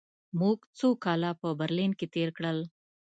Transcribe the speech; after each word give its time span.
موږ 0.39 0.57
څو 0.77 0.87
کاله 1.03 1.31
په 1.41 1.47
برلین 1.59 1.91
کې 1.99 2.07
تېر 2.15 2.29
کړل 2.37 2.57